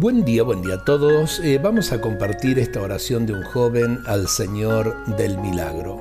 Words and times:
Buen 0.00 0.24
día, 0.24 0.44
buen 0.44 0.62
día 0.62 0.74
a 0.74 0.84
todos. 0.84 1.40
Eh, 1.40 1.58
vamos 1.60 1.90
a 1.90 2.00
compartir 2.00 2.60
esta 2.60 2.80
oración 2.80 3.26
de 3.26 3.32
un 3.32 3.42
joven 3.42 3.98
al 4.06 4.28
Señor 4.28 5.04
del 5.16 5.38
Milagro. 5.38 5.98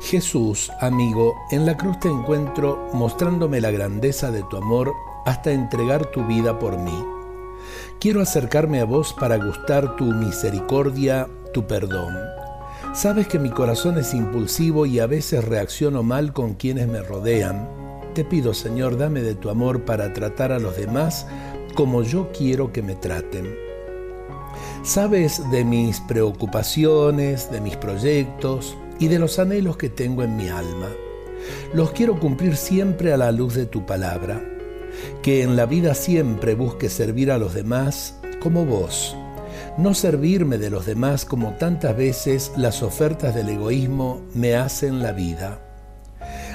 Jesús, 0.00 0.70
amigo, 0.80 1.34
en 1.50 1.66
la 1.66 1.76
cruz 1.76 1.98
te 1.98 2.08
encuentro 2.08 2.88
mostrándome 2.92 3.60
la 3.60 3.72
grandeza 3.72 4.30
de 4.30 4.44
tu 4.44 4.56
amor 4.56 4.92
hasta 5.24 5.50
entregar 5.50 6.06
tu 6.12 6.24
vida 6.24 6.60
por 6.60 6.78
mí. 6.78 7.04
Quiero 7.98 8.20
acercarme 8.20 8.78
a 8.78 8.84
vos 8.84 9.12
para 9.12 9.38
gustar 9.38 9.96
tu 9.96 10.04
misericordia, 10.04 11.28
tu 11.52 11.66
perdón. 11.66 12.14
Sabes 12.94 13.26
que 13.26 13.40
mi 13.40 13.50
corazón 13.50 13.98
es 13.98 14.14
impulsivo 14.14 14.86
y 14.86 15.00
a 15.00 15.08
veces 15.08 15.44
reacciono 15.44 16.04
mal 16.04 16.32
con 16.32 16.54
quienes 16.54 16.86
me 16.86 17.02
rodean. 17.02 17.68
Te 18.14 18.24
pido, 18.24 18.54
Señor, 18.54 18.96
dame 18.96 19.20
de 19.20 19.34
tu 19.34 19.50
amor 19.50 19.84
para 19.84 20.12
tratar 20.14 20.52
a 20.52 20.60
los 20.60 20.76
demás 20.76 21.26
como 21.76 22.02
yo 22.02 22.32
quiero 22.32 22.72
que 22.72 22.82
me 22.82 22.96
traten. 22.96 23.54
Sabes 24.82 25.48
de 25.50 25.62
mis 25.62 26.00
preocupaciones, 26.00 27.52
de 27.52 27.60
mis 27.60 27.76
proyectos 27.76 28.76
y 28.98 29.08
de 29.08 29.18
los 29.18 29.38
anhelos 29.38 29.76
que 29.76 29.90
tengo 29.90 30.22
en 30.24 30.36
mi 30.36 30.48
alma. 30.48 30.88
Los 31.74 31.92
quiero 31.92 32.18
cumplir 32.18 32.56
siempre 32.56 33.12
a 33.12 33.18
la 33.18 33.30
luz 33.30 33.54
de 33.54 33.66
tu 33.66 33.84
palabra. 33.84 34.42
Que 35.22 35.42
en 35.42 35.54
la 35.54 35.66
vida 35.66 35.92
siempre 35.94 36.54
busque 36.54 36.88
servir 36.88 37.30
a 37.30 37.36
los 37.36 37.52
demás 37.52 38.18
como 38.40 38.64
vos. 38.64 39.14
No 39.76 39.92
servirme 39.92 40.56
de 40.56 40.70
los 40.70 40.86
demás 40.86 41.26
como 41.26 41.56
tantas 41.56 41.94
veces 41.94 42.52
las 42.56 42.82
ofertas 42.82 43.34
del 43.34 43.50
egoísmo 43.50 44.22
me 44.32 44.56
hacen 44.56 45.02
la 45.02 45.12
vida. 45.12 45.60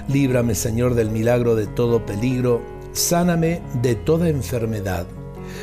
Líbrame, 0.08 0.56
Señor, 0.56 0.96
del 0.96 1.12
milagro 1.12 1.56
de 1.56 1.68
todo 1.68 2.08
peligro 2.08 2.80
Sáname 2.94 3.62
de 3.81 3.95
toda 3.95 4.27
enfermedad. 4.27 5.07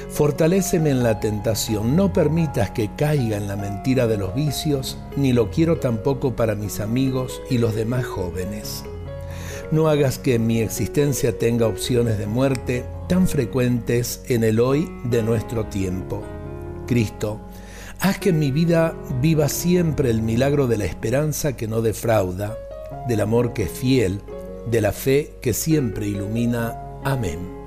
Fortaléceme 0.09 0.91
en 0.91 1.03
la 1.03 1.21
tentación. 1.21 1.95
No 1.95 2.13
permitas 2.13 2.71
que 2.71 2.91
caiga 2.97 3.37
en 3.37 3.49
la 3.49 3.57
mentira 3.57 4.07
de 4.07 4.17
los 4.17 4.35
vicios, 4.35 4.99
ni 5.17 5.33
lo 5.33 5.51
quiero 5.51 5.79
tampoco 5.79 6.35
para 6.35 6.55
mis 6.55 6.81
amigos 6.81 7.41
y 7.51 7.59
los 7.59 7.75
demás 7.75 8.07
jóvenes. 8.07 8.85
No 9.71 9.89
hagas 9.89 10.19
que 10.19 10.39
mi 10.39 10.61
existencia 10.61 11.39
tenga 11.39 11.67
opciones 11.67 12.19
de 12.19 12.27
muerte 12.27 12.87
tan 13.07 13.29
frecuentes 13.29 14.23
en 14.29 14.43
el 14.43 14.61
hoy 14.61 14.91
de 15.05 15.23
nuestro 15.23 15.67
tiempo. 15.67 16.23
Cristo, 16.87 17.41
haz 18.01 18.19
que 18.19 18.31
en 18.31 18.39
mi 18.39 18.51
vida 18.51 18.97
viva 19.21 19.51
siempre 19.51 20.09
el 20.09 20.23
milagro 20.23 20.67
de 20.67 20.79
la 20.79 20.87
esperanza 20.87 21.55
que 21.55 21.69
no 21.69 21.83
defrauda, 21.83 22.57
del 23.07 23.21
amor 23.21 23.53
que 23.53 23.65
es 23.65 23.71
fiel, 23.71 24.23
de 24.71 24.81
la 24.81 24.93
fe 24.93 25.35
que 25.43 25.53
siempre 25.53 26.07
ilumina 26.07 26.88
Amén. 27.05 27.59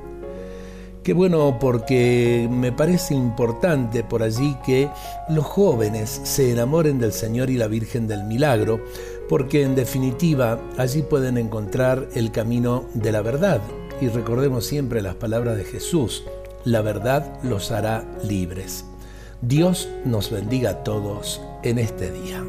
Qué 1.04 1.14
bueno 1.14 1.58
porque 1.60 2.48
me 2.52 2.72
parece 2.72 3.16
importante 3.16 4.04
por 4.04 4.22
allí 4.22 4.56
que 4.64 4.88
los 5.30 5.46
jóvenes 5.46 6.22
se 6.24 6.52
enamoren 6.52 7.00
del 7.00 7.12
Señor 7.12 7.50
y 7.50 7.58
la 7.58 7.66
Virgen 7.66 8.08
del 8.08 8.24
Milagro, 8.24 8.80
porque 9.28 9.64
en 9.64 9.74
definitiva 9.74 10.60
allí 10.78 11.02
pueden 11.02 11.40
encontrar 11.40 12.08
el 12.14 12.32
camino 12.32 12.86
de 12.94 13.12
la 13.12 13.24
verdad. 13.24 13.62
Y 14.00 14.10
recordemos 14.10 14.66
siempre 14.66 15.02
las 15.02 15.16
palabras 15.16 15.58
de 15.58 15.64
Jesús, 15.64 16.24
la 16.66 16.82
verdad 16.82 17.40
los 17.42 17.72
hará 17.72 18.06
libres. 18.24 18.86
Dios 19.42 19.90
nos 20.06 20.30
bendiga 20.30 20.70
a 20.70 20.84
todos 20.84 21.42
en 21.64 21.80
este 21.80 22.12
día. 22.12 22.44